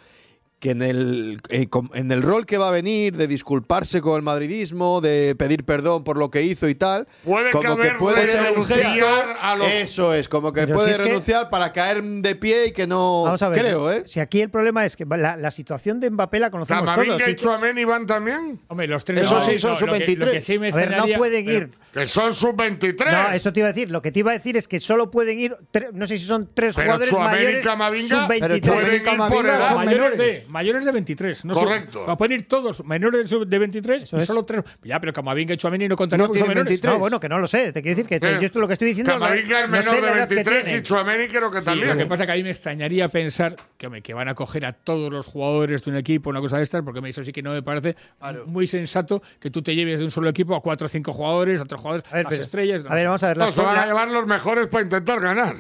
que 0.64 0.70
en 0.70 0.80
el, 0.80 1.42
eh, 1.50 1.68
en 1.92 2.10
el 2.10 2.22
rol 2.22 2.46
que 2.46 2.56
va 2.56 2.68
a 2.68 2.70
venir 2.70 3.14
de 3.18 3.26
disculparse 3.26 4.00
con 4.00 4.16
el 4.16 4.22
madridismo, 4.22 5.02
de 5.02 5.34
pedir 5.38 5.62
perdón 5.66 6.04
por 6.04 6.16
lo 6.16 6.30
que 6.30 6.40
hizo 6.40 6.66
y 6.70 6.74
tal, 6.74 7.06
Puede 7.22 7.50
como 7.50 7.76
que 7.76 7.82
caber 7.82 7.96
puede 7.98 8.26
ser 8.26 8.40
un 8.40 8.46
renunciar 8.66 8.78
gesto, 8.80 9.06
a 9.42 9.56
los- 9.56 9.68
eso 9.68 10.14
es, 10.14 10.26
como 10.26 10.54
que 10.54 10.62
Pero 10.62 10.76
puede 10.76 10.88
si 10.88 10.94
es 10.94 11.00
que- 11.02 11.08
renunciar 11.08 11.50
para 11.50 11.70
caer 11.74 12.02
de 12.02 12.34
pie 12.34 12.68
y 12.68 12.72
que 12.72 12.86
no 12.86 13.24
Vamos 13.24 13.42
a 13.42 13.50
ver. 13.50 13.58
creo, 13.58 13.92
¿eh? 13.92 14.04
Si 14.06 14.20
aquí 14.20 14.40
el 14.40 14.48
problema 14.48 14.86
es 14.86 14.96
que 14.96 15.04
la, 15.04 15.36
la 15.36 15.50
situación 15.50 16.00
de 16.00 16.08
Mbappé 16.08 16.40
la 16.40 16.50
conocemos 16.50 16.82
todos. 16.84 16.96
Camavinga 16.96 17.30
y 17.30 17.36
Chouameni 17.36 17.84
van 17.84 18.06
también, 18.06 18.58
Hombre, 18.68 18.88
los 18.88 19.04
tres 19.04 19.18
Eso 19.18 19.34
no, 19.34 19.40
sí, 19.42 19.58
son 19.58 19.72
no, 19.74 19.80
lo 19.80 19.92
que- 19.92 19.98
sub-23. 20.06 20.18
Lo 20.24 20.32
que 20.32 20.40
sí 20.40 20.58
me 20.58 20.70
a 20.70 20.76
ver, 20.76 20.96
no 20.96 21.04
pueden 21.18 21.46
ir. 21.46 21.70
que 21.92 22.06
son 22.06 22.34
sub-23. 22.34 23.10
No, 23.12 23.32
eso 23.34 23.52
te 23.52 23.60
iba 23.60 23.68
a 23.68 23.72
decir. 23.74 23.90
Lo 23.90 24.00
que 24.00 24.10
te 24.10 24.20
iba 24.20 24.30
a 24.30 24.34
decir 24.34 24.56
es 24.56 24.66
que 24.66 24.80
solo 24.80 25.10
pueden 25.10 25.38
ir, 25.38 25.54
tre- 25.70 25.90
no 25.92 26.06
sé 26.06 26.16
si 26.16 26.24
son 26.24 26.48
tres 26.54 26.74
Pero 26.74 26.86
jugadores 26.86 27.10
Tchouaméni 27.10 27.36
y 27.42 27.44
mayores 27.46 27.66
Camavinga, 27.66 28.28
pero 28.28 28.54
sub-23. 28.56 28.72
pueden 28.72 28.94
ir 28.94 29.02
por 29.04 29.10
Camavinga 29.12 29.56
edad. 29.56 29.84
menores. 29.84 30.48
Mayores 30.54 30.84
de 30.84 30.92
23. 30.92 31.44
No 31.44 31.52
Correcto. 31.54 31.98
Son, 32.00 32.08
va 32.08 32.12
a 32.14 32.16
poner 32.16 32.42
todos 32.42 32.82
menores 32.84 33.24
de, 33.24 33.28
sub- 33.28 33.46
de 33.46 33.58
23 33.58 34.04
Eso 34.04 34.16
y 34.16 34.20
es. 34.20 34.26
solo 34.26 34.44
tres. 34.44 34.62
Ya, 34.82 34.98
pero 35.00 35.12
Camavinga 35.12 35.52
y 35.52 35.56
Chouameni 35.58 35.88
no 35.88 35.96
contarían 35.96 36.22
No 36.22 36.28
porque 36.28 36.38
son 36.38 36.48
menores. 36.48 36.68
23. 36.70 36.94
No, 36.94 36.98
bueno, 37.00 37.20
que 37.20 37.28
no 37.28 37.38
lo 37.38 37.46
sé. 37.46 37.72
Te 37.72 37.82
quiero 37.82 37.96
decir 37.96 38.08
que 38.08 38.26
Eh, 38.26 38.38
yo 38.40 38.46
esto 38.46 38.58
lo 38.60 38.66
que 38.66 38.72
estoy 38.74 38.88
diciendo 38.88 39.12
no- 39.12 39.18
Camavinga 39.20 39.60
es 39.60 39.66
no 39.68 39.72
menor 39.76 40.00
de 40.00 40.08
edad 40.18 40.28
que 40.28 40.34
23 40.36 40.72
y. 40.72 40.82
Chouameni 40.82 41.28
creo 41.28 41.50
que 41.50 41.58
Sí, 41.58 41.64
también. 41.66 41.88
lo 41.90 41.96
que 41.98 42.06
pasa 42.06 42.22
es 42.22 42.26
que 42.28 42.32
a 42.32 42.36
mí 42.36 42.42
me 42.44 42.50
extrañaría 42.50 43.08
pensar 43.08 43.56
que, 43.76 43.86
hombre, 43.86 44.00
que 44.02 44.14
van 44.14 44.28
a 44.28 44.34
coger 44.34 44.64
a 44.64 44.72
todos 44.72 45.12
los 45.12 45.26
jugadores 45.26 45.84
de 45.84 45.90
un 45.90 45.96
equipo, 45.96 46.30
una 46.30 46.40
cosa 46.40 46.56
de 46.58 46.62
estas, 46.62 46.82
porque 46.82 47.00
me- 47.00 47.08
eso 47.10 47.22
sí 47.24 47.32
que 47.32 47.42
no 47.42 47.52
me 47.52 47.62
parece 47.62 47.96
muy 48.46 48.66
sensato 48.66 49.22
que 49.40 49.50
tú 49.50 49.60
te 49.62 49.74
lleves 49.74 49.98
de 49.98 50.04
un 50.04 50.10
solo 50.10 50.28
equipo 50.28 50.54
a 50.54 50.62
cuatro 50.62 50.86
o 50.86 50.88
cinco 50.88 51.12
jugadores, 51.12 51.60
otros 51.60 51.80
jugadores, 51.80 52.06
A 52.12 52.16
ver, 52.16 52.24
más 52.24 52.30
pero- 52.30 52.42
estrellas. 52.42 52.84
no 52.84 52.90
a 52.90 52.94
ver, 52.94 53.06
vamos 53.06 53.22
a 53.22 53.26
ver. 53.28 53.38
No, 53.38 53.46
las 53.46 53.54
se 53.54 53.60
van 53.62 53.78
a 53.78 53.86
llevar 53.86 54.08
los 54.08 54.26
mejores 54.26 54.66
para 54.68 54.84
intentar 54.84 55.20
ganar. 55.20 55.56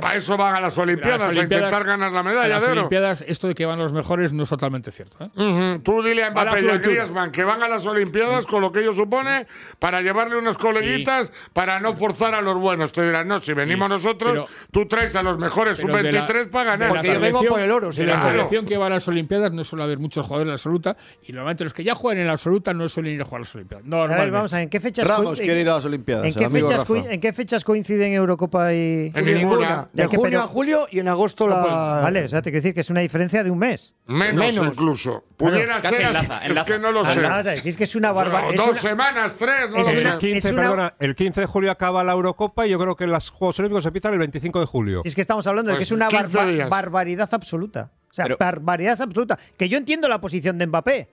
Para 0.00 0.14
eso 0.16 0.36
van 0.36 0.56
a 0.56 0.60
las 0.60 0.76
Olimpiadas, 0.78 1.28
Las 1.28 1.36
a 1.38 1.42
intentar 1.42 1.84
ganar 1.84 2.12
la 2.12 2.22
medalla 2.22 2.48
las 2.48 2.62
de 2.64 2.70
oro. 2.72 2.80
Olimpiadas, 2.82 3.24
esto 3.26 3.48
de 3.48 3.54
que 3.54 3.64
van 3.66 3.78
los 3.78 3.92
mejores 3.92 4.32
no 4.32 4.42
es 4.42 4.48
totalmente 4.48 4.90
cierto. 4.90 5.16
¿eh? 5.36 5.80
Tú 5.82 6.02
dile 6.02 6.24
a 6.24 6.30
Mbappé 6.30 6.64
y 6.64 6.68
a. 6.68 6.78
Griezmann 6.78 7.30
que 7.30 7.44
van 7.44 7.62
a 7.62 7.68
las 7.68 7.86
Olimpiadas 7.86 8.46
con 8.46 8.60
lo 8.60 8.72
que 8.72 8.80
ello 8.80 8.92
supone 8.92 9.46
para 9.78 10.00
llevarle 10.02 10.36
unos 10.36 10.58
coleguitas 10.58 11.32
para 11.52 11.80
no 11.80 11.94
forzar 11.94 12.34
a 12.34 12.40
los 12.40 12.56
buenos. 12.56 12.92
Te 12.92 13.04
dirán, 13.04 13.28
no, 13.28 13.38
si 13.38 13.52
venimos 13.52 13.88
nosotros, 13.88 14.32
pero- 14.32 14.48
tú 14.70 14.86
traes 14.86 15.14
a 15.16 15.22
los 15.22 15.38
mejores 15.38 15.80
Pero 15.80 15.96
de 15.96 16.12
la- 16.12 16.26
sub-23 16.26 16.50
para 16.50 16.64
ganar. 16.72 16.88
la 16.88 16.94
Porque 16.94 17.14
yo 17.14 17.20
vengo 17.20 17.42
por 17.44 17.60
el 17.60 17.70
oro, 17.70 17.90
De 17.90 18.04
la 18.06 18.14
claro. 18.14 18.30
selección 18.30 18.66
que 18.66 18.76
va 18.76 18.86
a 18.86 18.90
las 18.90 19.06
Olimpiadas 19.08 19.52
no 19.52 19.64
suele 19.64 19.84
haber 19.84 19.98
muchos 19.98 20.24
jugadores 20.26 20.44
en 20.46 20.48
la 20.48 20.54
absoluta 20.54 20.96
y 21.22 21.32
normalmente 21.32 21.64
los 21.64 21.72
que 21.74 21.84
ya 21.84 21.94
juegan 21.94 22.20
en 22.20 22.26
la 22.26 22.32
absoluta 22.32 22.74
no 22.74 22.88
suelen 22.88 23.14
ir 23.14 23.22
a 23.22 23.24
jugar 23.24 23.40
a 23.40 23.44
las 23.44 23.54
Olimpiadas. 23.54 23.84
A 23.84 23.88
Normalmente. 23.88 24.24
ver, 24.24 24.32
vamos 24.32 24.52
a 24.52 24.56
ver, 24.56 24.62
¿en 24.64 24.70
qué 24.70 24.80
fechas 24.80 25.06
Ramos 25.06 25.38
quiere 25.40 25.60
ir 25.60 25.68
a 25.68 25.74
las 25.76 25.84
Olimpiadas. 25.84 26.24
¿En 26.24 26.28
el 26.30 26.34
qué, 26.36 26.44
amigo 26.44 26.68
fechas, 26.68 26.80
Rafa. 26.88 27.02
coi- 27.02 27.14
¿En 27.14 27.20
qué 27.20 27.32
fechas 27.32 27.64
coinciden 27.64 28.12
Eurocopa 28.12 28.72
y.? 28.72 29.12
En 29.14 29.24
Ninguna. 29.24 29.75
De 29.92 30.06
junio 30.06 30.22
pero- 30.22 30.40
a 30.42 30.46
julio 30.46 30.86
y 30.90 30.98
en 30.98 31.08
agosto 31.08 31.46
la. 31.48 32.00
Vale, 32.02 32.24
o 32.24 32.28
sea, 32.28 32.42
te 32.42 32.50
quiero 32.50 32.62
decir 32.62 32.74
que 32.74 32.80
es 32.80 32.90
una 32.90 33.00
diferencia 33.00 33.42
de 33.44 33.50
un 33.50 33.58
mes. 33.58 33.94
Menos, 34.06 34.34
Menos. 34.36 34.66
incluso. 34.68 35.24
Pudiera 35.36 35.78
casi 35.80 35.96
ser, 35.96 36.06
enlaza, 36.06 36.38
es 36.44 36.50
enlaza. 36.50 36.66
que 36.66 36.78
no 36.78 36.92
lo 36.92 37.04
sé. 37.04 37.20
vamos 37.20 37.38
a 37.38 37.42
ver, 37.42 37.60
si 37.60 37.68
es 37.68 37.76
que 37.76 37.84
es 37.84 37.94
una 37.96 38.12
O 38.12 38.14
barbaridad. 38.14 38.64
dos 38.66 38.78
semanas, 38.80 39.36
tres, 39.36 39.70
no 39.70 39.76
es 39.78 39.86
lo 39.86 39.92
sé. 39.92 40.00
una- 40.00 40.12
El 40.14 40.18
15, 40.18 40.48
es 40.48 40.52
una- 40.54 40.62
perdona, 40.62 40.94
el 40.98 41.14
15 41.14 41.40
de 41.40 41.46
julio 41.46 41.70
acaba 41.70 42.04
la 42.04 42.12
Eurocopa 42.12 42.66
y 42.66 42.70
yo 42.70 42.78
creo 42.78 42.96
que 42.96 43.06
los 43.06 43.30
Juegos 43.30 43.58
Olímpicos 43.60 43.84
empiezan 43.86 44.12
el 44.12 44.18
25 44.18 44.60
de 44.60 44.66
julio. 44.66 45.02
Es 45.04 45.14
que 45.14 45.20
estamos 45.20 45.46
hablando 45.46 45.70
de 45.70 45.76
que 45.76 45.80
Pues 45.80 45.88
es 45.88 45.92
una 45.92 46.08
15 46.08 46.36
barba- 46.36 46.46
días. 46.52 46.68
barbaridad 46.70 47.28
absoluta. 47.32 47.90
O 48.10 48.14
sea, 48.14 48.24
Pero- 48.24 48.36
barbaridad 48.38 49.00
absoluta. 49.00 49.38
Que 49.58 49.68
yo 49.68 49.76
entiendo 49.78 50.08
la 50.08 50.20
posición 50.20 50.56
de 50.58 50.66
Mbappé. 50.66 51.08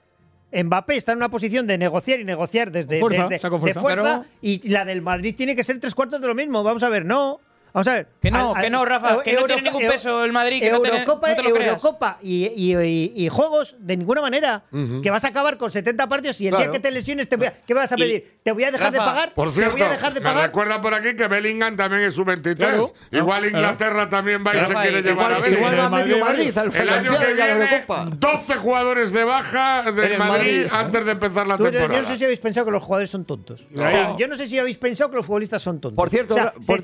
Mbappé 0.55 0.95
está 0.97 1.13
en 1.13 1.17
una 1.17 1.29
posición 1.29 1.65
de 1.65 1.79
negociar 1.79 2.19
y 2.19 2.25
negociar 2.25 2.69
desde, 2.71 2.99
fuerza, 2.99 3.27
desde- 3.27 3.49
de 3.49 3.73
fuerza. 3.73 4.23
y 4.39 4.69
la 4.69 4.85
del 4.85 5.01
Madrid 5.01 5.33
tiene 5.35 5.55
que 5.55 5.63
ser 5.63 5.79
tres 5.79 5.95
cuartos 5.95 6.21
de 6.21 6.27
lo 6.27 6.35
mismo. 6.35 6.61
Vamos 6.63 6.83
a 6.83 6.89
ver, 6.89 7.05
no. 7.05 7.39
Vamos 7.73 7.87
a 7.87 7.93
ver. 7.95 8.07
Que 8.21 8.29
no, 8.29 8.53
que 8.53 8.69
no, 8.69 8.85
Rafa, 8.85 9.23
que 9.23 9.33
no 9.33 9.45
tiene 9.45 9.63
ningún 9.63 9.87
peso 9.87 10.23
el 10.23 10.31
Madrid, 10.31 10.61
que 10.61 10.69
no 10.69 10.79
tiene- 10.79 10.99
Eurocopa, 10.99 11.29
no 11.29 11.35
te 11.35 11.41
lo 11.43 11.49
creas. 11.53 11.67
Eurocopa 11.69 12.19
y, 12.21 12.45
y- 12.55 12.75
y- 12.77 13.25
y 13.25 13.29
juegos 13.29 13.75
de 13.79 13.97
ninguna 13.97 14.21
manera. 14.21 14.63
Que 15.01 15.09
vas 15.09 15.23
a 15.23 15.29
acabar 15.29 15.57
con 15.57 15.71
70 15.71 16.07
partidos 16.07 16.39
y 16.41 16.47
el 16.47 16.51
Claro. 16.51 16.65
día 16.65 16.71
que 16.71 16.79
te 16.79 16.91
lesiones, 16.91 17.27
te 17.27 17.35
voy 17.35 17.47
a- 17.47 17.53
¿qué 17.65 17.73
vas 17.73 17.91
a 17.91 17.95
pedir? 17.95 18.37
¿Te 18.43 18.51
voy 18.51 18.63
a 18.65 18.71
dejar 18.71 18.91
de 18.91 18.99
pagar? 18.99 19.33
Por 19.33 19.51
cierto, 19.51 19.71
¿Te 19.71 19.77
voy 19.81 19.87
a 19.87 19.91
dejar 19.91 20.13
de 20.13 20.19
me 20.19 20.23
pagar? 20.25 20.45
recuerda 20.47 20.81
por 20.81 20.93
aquí 20.93 21.15
que 21.15 21.27
Bellingham 21.27 21.75
también 21.75 22.03
es 22.03 22.13
sub-23. 22.13 22.55
Claro, 22.57 22.93
igual 23.11 23.41
claro. 23.41 23.57
Inglaterra 23.57 24.09
también 24.09 24.43
va 24.45 24.55
y 24.55 24.65
se 24.65 24.73
quiere 24.73 25.01
llevar 25.01 25.31
a 25.31 25.35
Igual, 25.37 25.41
Bellingham. 25.41 25.73
igual 25.73 25.79
va 25.79 25.89
medio 25.89 26.17
Madrid. 26.19 26.53
Madrid 26.53 26.57
al 26.57 26.75
El 26.75 26.89
año 26.89 27.11
que 27.19 27.25
a 27.25 27.29
viene, 27.33 27.65
Eurocopa. 27.71 28.07
12 28.17 28.55
jugadores 28.57 29.11
de 29.11 29.23
baja 29.23 29.91
del 29.91 30.11
el 30.11 30.19
Madrid, 30.19 30.65
antes 30.69 31.05
de 31.05 31.11
empezar 31.11 31.47
la 31.47 31.57
temporada. 31.57 31.87
yo 31.93 32.01
no 32.01 32.07
sé 32.07 32.17
si 32.17 32.23
habéis 32.23 32.39
pensado 32.39 32.65
que 32.67 32.71
los 32.71 32.83
jugadores 32.83 33.09
son 33.09 33.25
tontos. 33.25 33.67
No. 33.71 33.83
O 33.83 33.87
sea, 33.87 34.15
yo 34.15 34.27
no 34.27 34.35
sé 34.35 34.45
si 34.45 34.59
habéis 34.59 34.77
pensado 34.77 35.09
que 35.09 35.15
los 35.15 35.25
futbolistas 35.25 35.61
son 35.61 35.81
tontos. 35.81 35.95
Por 35.97 36.09
cierto, 36.11 36.35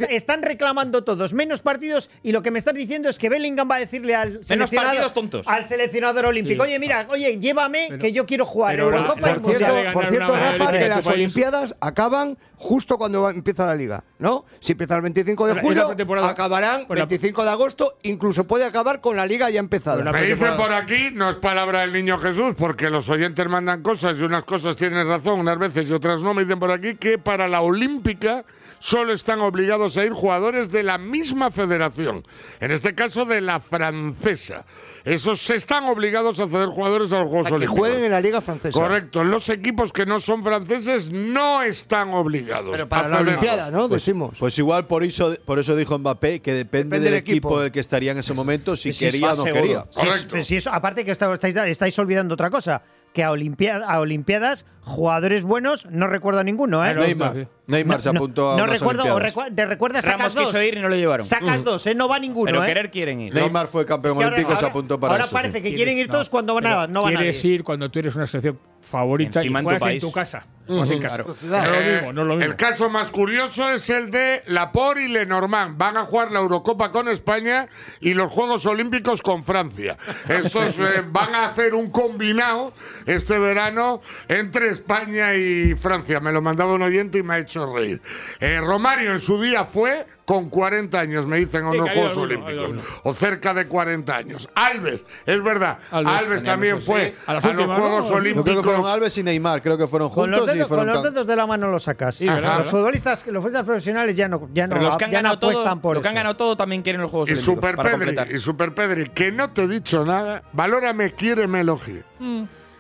están 0.10 0.41
reclamando 0.41 0.78
todos, 0.89 1.33
menos 1.33 1.62
partidos, 1.62 2.09
y 2.24 2.31
lo 2.31 2.41
que 2.41 2.51
me 2.51 2.59
estás 2.59 2.74
diciendo 2.74 3.09
es 3.09 3.19
que 3.19 3.29
Bellingham 3.29 3.69
va 3.69 3.75
a 3.75 3.79
decirle 3.79 4.15
al 4.15 4.43
seleccionador, 4.43 5.12
tontos. 5.12 5.48
al 5.48 5.65
seleccionador 5.65 6.25
olímpico, 6.25 6.63
Sí. 6.63 6.69
oye, 6.69 6.79
mira, 6.79 7.05
oye, 7.09 7.38
llévame, 7.39 7.86
Pero- 7.89 8.01
que 8.01 8.12
yo 8.12 8.25
quiero 8.25 8.45
jugar 8.45 8.75
pero 8.75 8.86
Eurocopa 8.86 9.13
Por 9.36 9.55
cierto, 9.55 9.91
por 9.93 10.05
cierto, 10.07 10.36
Rafa, 10.36 10.71
que 10.71 10.88
las 10.88 11.05
país. 11.05 11.15
Olimpiadas 11.15 11.75
acaban 11.81 12.38
justo 12.55 12.98
cuando 12.98 13.29
empieza 13.29 13.65
la 13.65 13.75
liga, 13.75 14.03
¿no? 14.19 14.45
Si 14.59 14.71
empieza 14.74 14.95
el 14.95 15.01
25 15.01 15.48
de 15.48 15.62
julio, 15.62 15.89
acabarán 16.24 16.81
la- 16.89 16.95
25 16.95 17.43
de 17.43 17.50
agosto, 17.50 17.98
incluso 18.03 18.45
puede 18.45 18.65
acabar 18.65 19.01
con 19.01 19.15
la 19.15 19.25
liga 19.25 19.50
ya 19.50 19.59
empezada. 19.59 20.12
Me 20.12 20.25
dicen 20.25 20.55
por 20.57 20.71
aquí, 20.74 21.09
no 21.13 21.29
es 21.29 21.36
palabra 21.38 21.81
del 21.81 21.93
niño 21.93 22.17
Jesús, 22.19 22.53
porque 22.57 22.89
los 22.89 23.09
oyentes 23.09 23.48
mandan 23.48 23.81
cosas 23.81 24.17
y 24.19 24.24
unas 24.24 24.43
cosas 24.43 24.75
tienen 24.75 25.07
razón, 25.07 25.39
unas 25.39 25.57
veces 25.57 25.89
y 25.89 25.93
otras 25.93 26.21
no. 26.21 26.33
Me 26.33 26.43
dicen 26.43 26.59
por 26.59 26.71
aquí 26.71 26.95
que 26.95 27.17
para 27.17 27.48
la 27.48 27.62
Olímpica 27.62 28.43
solo 28.79 29.12
están 29.13 29.41
obligados 29.41 29.98
a 29.98 30.05
ir 30.05 30.13
jugadores 30.13 30.68
de 30.69 30.83
la 30.83 30.97
misma 30.97 31.51
federación, 31.51 32.23
en 32.59 32.71
este 32.71 32.93
caso 32.95 33.25
de 33.25 33.41
la 33.41 33.59
francesa. 33.59 34.65
Esos 35.05 35.39
se 35.41 35.55
están 35.55 35.85
obligados 35.85 36.39
a 36.39 36.47
ceder 36.47 36.67
jugadores 36.67 37.11
a 37.13 37.19
los 37.19 37.29
Juegos 37.29 37.47
A 37.47 37.49
que 37.49 37.55
Olímpicos. 37.55 37.79
jueguen 37.79 38.03
en 38.05 38.11
la 38.11 38.21
liga 38.21 38.41
francesa. 38.41 38.77
Correcto, 38.79 39.23
los 39.23 39.47
equipos 39.49 39.91
que 39.93 40.05
no 40.05 40.19
son 40.19 40.43
franceses 40.43 41.09
no 41.11 41.61
están 41.63 42.13
obligados. 42.13 42.69
Pero 42.71 42.88
para 42.89 43.05
a 43.07 43.09
la. 43.09 43.19
Olimpiada, 43.19 43.71
¿no? 43.71 43.88
Decimos. 43.88 44.38
Pues 44.39 44.57
igual 44.59 44.88
por 44.88 45.03
eso, 45.03 45.35
por 45.45 45.57
eso 45.59 45.75
dijo 45.75 45.97
Mbappé 45.97 46.41
que 46.41 46.53
depende, 46.53 46.69
Depende 46.79 46.99
del 46.99 47.03
del 47.05 47.13
equipo 47.15 47.47
equipo. 47.49 47.61
del 47.61 47.71
que 47.71 47.79
estaría 47.79 48.11
en 48.11 48.19
ese 48.19 48.33
momento, 48.33 48.75
si 48.75 48.93
Sí, 48.93 49.05
quería 49.05 49.27
o 49.33 49.35
no 49.38 49.43
seguro. 49.43 49.61
quería. 49.61 49.83
Correcto. 49.93 50.41
si 50.41 50.57
eso- 50.57 50.71
aparte 50.71 51.03
que 51.05 51.11
está- 51.11 51.33
estáis, 51.33 51.55
estáis 51.55 51.97
olvidando 51.97 52.33
otra 52.33 52.49
cosa, 52.49 52.81
que 53.13 53.23
a, 53.23 53.31
Olimpia- 53.31 53.81
a 53.85 53.99
Olimpiadas, 54.01 54.65
jugadores 54.81 55.43
buenos, 55.43 55.85
no 55.89 56.07
recuerdo 56.07 56.41
a 56.41 56.43
ninguno, 56.43 56.85
¿eh? 56.85 56.93
Claro, 56.93 57.47
Neymar, 57.69 58.01
se 58.01 58.11
No- 58.11 58.19
apuntó 58.19 58.51
a 58.53 58.57
no 58.57 58.63
unas 58.65 58.79
recuerdo, 58.79 59.03
o 59.03 59.15
Olimpiadas. 59.15 59.35
recu- 59.51 59.55
te 59.55 59.65
recuerdas, 59.65 60.03
sacas 60.05 60.19
Ramos 60.19 60.35
dos. 60.35 60.45
quiso 60.47 60.61
ir 60.63 60.77
y 60.77 60.81
no 60.81 60.89
lo 60.89 60.95
llevaron. 60.95 61.25
Sacas 61.25 61.63
dos, 61.63 61.88
¿eh? 61.88 61.95
No 61.95 62.07
va 62.09 62.19
ninguno, 62.19 62.45
Pero 62.51 62.63
¿eh? 62.63 62.67
querer 62.67 62.91
quieren 62.91 63.21
ir. 63.21 63.33
Neymar 63.33 63.67
fue 63.67 63.85
campeón 63.85 64.13
Es 64.13 64.19
que 64.19 64.23
ahora- 64.25 64.35
olímpico, 64.38 64.59
se 64.59 64.65
apuntó 64.65 64.99
para 64.99 65.13
Ahora 65.13 65.25
eso. 65.25 65.33
parece 65.33 65.53
que 65.61 65.69
Quieres- 65.69 65.77
quieren 65.77 65.97
ir 65.97 66.07
todos 66.07 66.27
no, 66.27 66.31
cuando 66.31 66.53
van 66.55 66.65
a, 66.67 66.88
no 66.88 67.03
van 67.03 67.13
Quieres 67.15 67.38
nadie. 67.38 67.55
ir 67.55 67.63
cuando 67.63 67.89
tú 67.89 67.99
eres 67.99 68.15
una 68.15 68.25
selección 68.25 68.59
favorita 68.81 69.39
Encima 69.41 69.59
y 69.59 69.61
en 69.61 69.65
tu 69.65 69.69
juegas 69.69 69.93
en 69.93 69.99
tu 69.99 70.11
casa. 70.11 70.45
En 70.69 71.01
casa. 71.01 71.23
Tu. 71.23 71.29
No 71.47 71.57
es 71.57 71.67
lo 71.67 71.73
Eh, 71.75 71.93
mismo, 71.95 72.13
no 72.13 72.21
es 72.21 72.27
lo 72.27 72.35
mismo. 72.35 72.45
El 72.51 72.55
caso 72.55 72.89
más 72.91 73.09
curioso 73.09 73.69
es 73.71 73.89
el 73.89 74.11
de 74.11 74.43
Laporte 74.45 75.01
y 75.03 75.07
Lenormand. 75.07 75.77
Van 75.77 75.97
a 75.97 76.05
jugar 76.05 76.31
la 76.31 76.39
Eurocopa 76.39 76.91
con 76.91 77.07
España 77.09 77.67
y 77.99 78.13
los 78.13 78.31
Juegos 78.31 78.65
Olímpicos 78.67 79.21
con 79.23 79.41
Francia. 79.43 79.97
Estos 80.27 80.79
eh, 80.79 81.03
van 81.11 81.33
a 81.33 81.47
hacer 81.47 81.73
un 81.73 81.89
combinado 81.89 82.73
este 83.07 83.39
verano 83.39 84.01
entre 84.27 84.69
España 84.69 85.33
y 85.33 85.73
Francia. 85.75 86.19
Me 86.19 86.31
lo 86.31 86.41
mandaba 86.41 86.73
un 86.75 86.83
oyente 86.83 87.17
y 87.17 87.23
me 87.23 87.33
ha 87.33 87.38
hecho 87.39 87.58
reír. 87.65 88.01
Eh, 88.39 88.59
Romario 88.61 89.11
en 89.11 89.19
su 89.19 89.41
día 89.41 89.65
fue 89.65 90.05
con 90.25 90.49
40 90.49 90.99
años, 90.99 91.25
me 91.25 91.37
dicen, 91.37 91.65
en 91.65 91.71
Sí, 91.71 91.77
los 91.79 91.89
Juegos 91.89 92.11
alguno, 92.17 92.45
Olímpicos. 92.45 92.85
O 93.03 93.13
cerca 93.15 93.53
de 93.53 93.67
40 93.67 94.15
años. 94.15 94.47
Alves, 94.53 95.03
es 95.25 95.43
verdad. 95.43 95.79
Alves. 95.89 96.13
Alves, 96.13 96.43
también 96.43 96.81
fue 96.81 97.09
sí. 97.09 97.15
a, 97.25 97.31
A 97.31 97.33
las 97.35 97.43
los 97.45 97.55
Juegos 97.65 98.03
¿no? 98.03 98.09
Yo 98.09 98.15
Olímpicos. 98.15 98.43
creo 98.43 98.57
que 98.57 98.63
fueron 98.63 98.85
Alves 98.85 99.17
y 99.17 99.23
Neymar, 99.23 99.61
creo 99.63 99.77
que 99.77 99.87
fueron 99.87 100.09
Con 100.09 100.25
juntos 100.25 100.39
los, 100.41 100.49
y 100.51 100.53
dedos, 100.57 100.67
fueron 100.67 100.85
con 100.85 100.93
los 100.93 101.03
dedos 101.03 101.25
de 101.27 101.35
la 101.35 101.47
mano 101.47 101.71
lo 101.71 101.79
sacas. 101.79 102.13
Sí, 102.15 102.27
¿verdad? 102.27 102.59
Los 102.59 102.67
futbolistas, 102.67 103.25
los 103.25 103.37
futbolistas 103.37 103.65
profesionales 103.65 104.15
ya 104.15 104.27
no, 104.27 104.47
ya 104.53 104.67
no, 104.67 104.75
los 104.75 104.95
que 104.97 105.05
han 105.05 105.11
ya 105.11 105.21
no 105.23 105.29
ganado 105.29 105.39
todo, 105.39 105.81
por 105.81 105.95
los 105.95 106.03
que 106.03 106.09
han 106.09 106.15
ganado 106.15 106.35
todo 106.37 106.55
también 106.55 106.83
quieren 106.83 107.01
los 107.01 107.09
Juegos 107.09 107.29
Y 107.29 107.31
Olímpicos 107.31 107.55
Super 107.55 107.75
para 107.75 107.89
Pedri, 107.89 108.05
completar. 108.05 108.31
y 108.31 108.37
Super 108.37 108.73
Pedri, 108.75 109.03
que 109.09 109.31
no 109.31 109.51
te 109.51 109.63
he 109.63 109.67
dicho 109.67 110.05
nada, 110.05 110.43
valórame, 110.53 111.11
quiere, 111.13 111.47
me 111.47 111.61
elogie. 111.61 112.03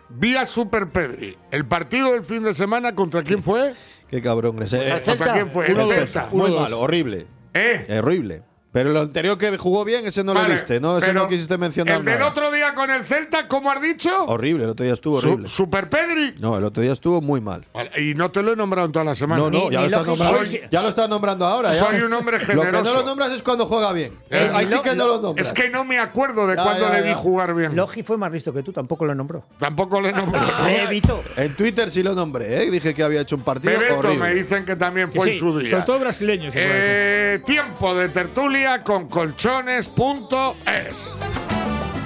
Vi 0.09 0.35
a 0.35 0.45
Super 0.45 0.87
Pedri. 0.89 1.37
El 1.51 1.65
partido 1.65 2.11
del 2.13 2.23
fin 2.23 2.43
de 2.43 2.53
semana, 2.53 2.95
¿contra 2.95 3.21
quién 3.23 3.43
fue? 3.43 3.73
Qué 4.09 4.21
cabrón. 4.21 4.61
ese- 4.63 4.89
eh, 4.89 5.01
¿Contra 5.05 5.33
quién 5.33 5.49
fue? 5.49 5.71
uno 5.71 5.91
El. 5.91 5.99
Celta. 5.99 6.29
Muy 6.31 6.49
Uno 6.49 6.59
malo, 6.61 6.79
horrible. 6.79 7.27
¿Eh? 7.53 7.99
Horrible. 8.01 8.43
Pero 8.71 8.91
el 8.91 8.97
anterior 8.97 9.35
que 9.37 9.57
jugó 9.57 9.83
bien, 9.83 10.05
ese 10.05 10.23
no 10.23 10.33
Vale, 10.35 10.49
lo 10.49 10.53
viste, 10.53 10.79
¿no? 10.79 10.97
Ese 10.99 11.07
pero 11.07 11.21
no 11.21 11.27
quisiste 11.27 11.57
mencionar 11.57 11.97
El 11.99 12.05
del 12.05 12.19
nada. 12.19 12.29
otro 12.29 12.51
día 12.51 12.75
con 12.75 12.91
el 12.91 13.03
Celta, 13.03 13.47
¿cómo 13.47 13.71
has 13.71 13.81
dicho? 13.81 14.11
Horrible, 14.25 14.65
el 14.65 14.69
otro 14.69 14.83
día 14.83 14.93
estuvo 14.93 15.19
Su- 15.19 15.27
horrible. 15.29 15.47
Super 15.47 15.89
Pedri. 15.89 16.35
No, 16.39 16.55
el 16.55 16.63
otro 16.63 16.83
día 16.83 16.93
estuvo 16.93 17.19
muy 17.19 17.41
mal. 17.41 17.65
Y 17.97 18.13
no 18.13 18.29
te 18.31 18.41
lo 18.43 18.53
he 18.53 18.55
nombrado 18.55 18.85
en 18.87 18.91
toda 18.91 19.05
la 19.05 19.15
semana. 19.15 19.41
No, 19.43 19.49
no, 19.49 19.71
ya, 19.71 19.79
lo 19.81 19.85
estás 19.87 20.05
nombrando, 20.05 20.45
Soy- 20.45 20.61
ya 20.69 20.81
lo 20.81 20.89
estás 20.89 21.09
nombrando 21.09 21.45
ahora. 21.45 21.73
ya. 21.73 21.79
Soy 21.79 22.01
un 22.01 22.13
hombre 22.13 22.37
Lo 22.39 22.45
que 22.47 22.53
no 22.55 22.61
generoso. 22.63 22.93
lo 22.95 23.03
nombras 23.03 23.31
es 23.31 23.41
cuando 23.41 23.65
juega 23.65 23.91
bien. 23.93 24.13
Eh, 24.29 24.49
Ahí 24.53 24.65
y 24.65 24.69
sí 24.69 24.75
lo- 24.75 24.81
que 24.83 24.95
no 24.95 25.07
lo 25.07 25.21
nombras. 25.21 25.47
Es 25.47 25.53
que 25.53 25.69
no 25.69 25.83
me 25.83 25.97
acuerdo 25.99 26.45
de 26.47 26.55
cuándo 26.55 26.89
le 26.89 27.01
vi 27.01 27.13
jugar 27.13 27.53
bien. 27.55 27.75
Logi 27.75 28.03
fue 28.03 28.17
más 28.17 28.31
listo 28.31 28.53
que 28.53 28.63
tú, 28.63 28.71
tampoco 28.71 29.05
lo 29.05 29.15
nombró. 29.15 29.43
Tampoco 29.59 29.99
le 30.01 30.11
nombré. 30.13 30.39
Le 30.65 30.83
evitó. 30.83 31.23
En 31.35 31.55
Twitter 31.55 31.89
sí 31.91 32.03
lo 32.03 32.13
nombré, 32.13 32.63
¿eh? 32.63 32.71
Dije 32.71 32.93
que 32.93 33.03
había 33.03 33.21
hecho 33.21 33.35
un 33.35 33.41
partido 33.43 33.73
Bebeto 33.79 33.99
horrible. 33.99 34.17
me 34.19 34.33
dicen 34.33 34.65
que 34.65 34.75
también 34.75 35.11
fue 35.11 35.25
sí, 35.25 35.31
en 35.31 35.39
su 35.39 35.57
día. 35.57 35.69
Sobre 35.71 35.83
todo 35.83 35.99
brasileños. 35.99 36.53
Eh, 36.55 37.41
tiempo 37.45 37.95
de 37.95 38.09
tertulia 38.09 38.79
con 38.83 39.07
colchones.es. 39.07 39.89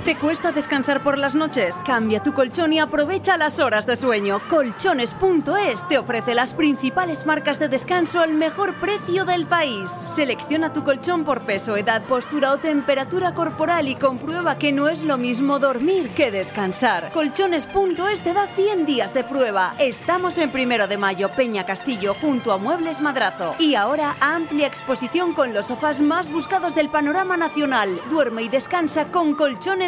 ¿Te 0.03 0.17
cuesta 0.17 0.51
descansar 0.51 1.01
por 1.01 1.17
las 1.17 1.33
noches? 1.33 1.77
Cambia 1.85 2.21
tu 2.21 2.33
colchón 2.33 2.73
y 2.73 2.79
aprovecha 2.79 3.37
las 3.37 3.61
horas 3.61 3.85
de 3.85 3.95
sueño. 3.95 4.41
Colchones.es 4.49 5.87
te 5.87 5.97
ofrece 5.97 6.35
las 6.35 6.53
principales 6.53 7.25
marcas 7.25 7.57
de 7.57 7.69
descanso 7.69 8.19
al 8.19 8.33
mejor 8.33 8.75
precio 8.81 9.23
del 9.23 9.47
país. 9.47 9.89
Selecciona 10.13 10.73
tu 10.73 10.83
colchón 10.83 11.23
por 11.23 11.43
peso, 11.43 11.77
edad, 11.77 12.01
postura 12.01 12.51
o 12.51 12.57
temperatura 12.57 13.33
corporal 13.33 13.87
y 13.87 13.95
comprueba 13.95 14.57
que 14.57 14.73
no 14.73 14.89
es 14.89 15.03
lo 15.03 15.17
mismo 15.17 15.57
dormir 15.57 16.13
que 16.13 16.31
descansar. 16.31 17.13
Colchones.es 17.13 18.21
te 18.21 18.33
da 18.33 18.47
100 18.47 18.85
días 18.85 19.13
de 19.13 19.23
prueba. 19.23 19.73
Estamos 19.79 20.37
en 20.37 20.51
primero 20.51 20.89
de 20.89 20.97
mayo, 20.97 21.31
Peña 21.31 21.65
Castillo, 21.65 22.13
junto 22.19 22.51
a 22.51 22.57
Muebles 22.57 22.99
Madrazo. 22.99 23.55
Y 23.57 23.75
ahora 23.75 24.17
amplia 24.19 24.67
exposición 24.67 25.33
con 25.33 25.53
los 25.53 25.67
sofás 25.67 26.01
más 26.01 26.29
buscados 26.29 26.75
del 26.75 26.89
panorama 26.89 27.37
nacional. 27.37 28.01
Duerme 28.09 28.43
y 28.43 28.49
descansa 28.49 29.05
con 29.05 29.35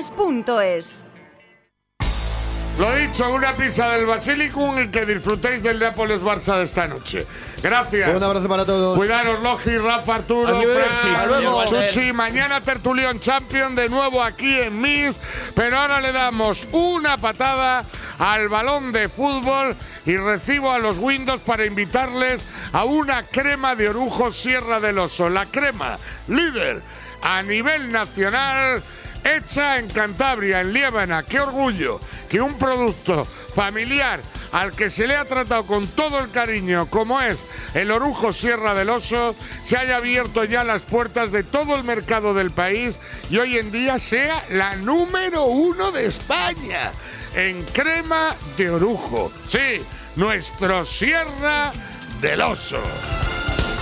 colchones.es. 0.09 1.05
Lo 2.77 2.93
dicho, 2.93 3.33
una 3.33 3.53
pizza 3.53 3.87
del 3.91 4.05
Basilicum 4.05 4.77
y 4.79 4.89
que 4.89 5.05
disfrutéis 5.05 5.63
del 5.63 5.79
Nápoles-Barça 5.79 6.57
de 6.57 6.63
esta 6.63 6.87
noche. 6.87 7.25
Gracias. 7.63 8.13
Un 8.13 8.21
abrazo 8.21 8.49
para 8.49 8.65
todos. 8.65 8.97
Cuidaros, 8.97 9.41
Logi, 9.41 9.77
Rafa, 9.77 10.15
Arturo. 10.15 10.61
Fran. 10.61 11.67
Chuchi. 11.69 12.11
Mañana 12.11 12.59
Tertulión 12.59 13.21
Champion 13.21 13.75
de 13.75 13.87
nuevo 13.87 14.21
aquí 14.21 14.59
en 14.59 14.81
Mis. 14.81 15.17
Pero 15.55 15.77
ahora 15.79 16.01
le 16.01 16.11
damos 16.11 16.67
una 16.73 17.17
patada 17.17 17.85
al 18.19 18.49
balón 18.49 18.91
de 18.91 19.07
fútbol 19.07 19.73
y 20.05 20.17
recibo 20.17 20.69
a 20.69 20.77
los 20.77 20.97
Windows 20.97 21.39
para 21.39 21.65
invitarles 21.65 22.45
a 22.73 22.83
una 22.83 23.23
crema 23.23 23.75
de 23.75 23.87
orujo 23.87 24.33
Sierra 24.33 24.81
del 24.81 24.99
Oso. 24.99 25.29
La 25.29 25.45
crema 25.45 25.97
líder 26.27 26.83
a 27.21 27.41
nivel 27.41 27.89
nacional 27.89 28.83
hecha 29.25 29.79
en 29.79 29.89
Cantabria, 29.89 30.61
en 30.61 30.71
Liébana. 30.71 31.23
¡Qué 31.23 31.39
orgullo! 31.39 31.99
Que 32.29 32.39
un 32.39 32.57
producto 32.57 33.25
familiar 33.55 34.21
al 34.51 34.71
que 34.71 34.89
se 34.89 35.07
le 35.07 35.15
ha 35.15 35.25
tratado 35.25 35.65
con 35.65 35.87
todo 35.87 36.19
el 36.19 36.31
cariño, 36.31 36.89
como 36.89 37.21
es 37.21 37.37
el 37.73 37.91
Orujo 37.91 38.31
Sierra 38.31 38.73
del 38.73 38.89
Oso, 38.89 39.35
se 39.63 39.77
haya 39.77 39.97
abierto 39.97 40.43
ya 40.45 40.63
las 40.63 40.83
puertas 40.83 41.31
de 41.31 41.43
todo 41.43 41.75
el 41.75 41.83
mercado 41.83 42.33
del 42.33 42.51
país 42.51 42.97
y 43.29 43.37
hoy 43.37 43.57
en 43.57 43.71
día 43.71 43.99
sea 43.99 44.43
la 44.49 44.75
número 44.77 45.45
uno 45.45 45.91
de 45.91 46.05
España 46.05 46.91
en 47.35 47.63
crema 47.65 48.35
de 48.57 48.69
orujo. 48.69 49.31
Sí, 49.47 49.83
nuestro 50.15 50.85
Sierra 50.85 51.73
del 52.21 52.41
Oso. 52.41 52.81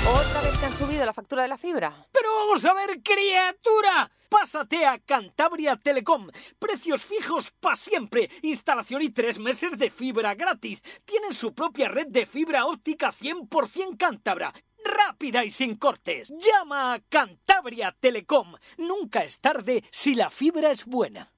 ¿Otra 0.06 0.42
vez 0.42 0.60
te 0.60 0.66
han 0.66 0.78
subido 0.78 1.06
la 1.06 1.14
factura 1.14 1.44
de 1.44 1.48
la 1.48 1.58
fibra? 1.58 2.06
Pero 2.12 2.30
vamos 2.36 2.66
a 2.66 2.74
ver, 2.74 3.02
criatura. 3.02 4.12
Pásate 4.28 4.86
a 4.86 5.00
Cantabria 5.00 5.78
Telecom. 5.78 6.30
Precios 6.60 7.06
fijos 7.06 7.52
para 7.52 7.78
siempre. 7.78 8.30
Instalación 8.42 9.02
y 9.02 9.10
tres 9.10 9.40
meses 9.40 9.78
de 9.78 9.90
fibra 9.90 10.36
gratis. 10.36 10.82
Tienen 11.06 11.34
su 11.34 11.54
propia 11.54 11.88
red 11.88 12.08
de 12.08 12.26
fibra 12.26 12.66
óptica 12.66 13.12
100% 13.12 13.96
cántabra. 13.98 14.54
Rápida 14.84 15.46
y 15.46 15.52
sin 15.52 15.78
cortes. 15.78 16.34
Llama 16.38 16.96
a 16.96 17.00
Cantabria 17.00 17.96
Telecom. 17.98 18.56
Nunca 18.78 19.24
es 19.24 19.40
tarde 19.40 19.86
si 19.90 20.16
la 20.16 20.30
fibra 20.30 20.72
es 20.72 20.84
buena. 20.84 21.34